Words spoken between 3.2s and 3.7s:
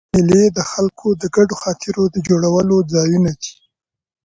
دي.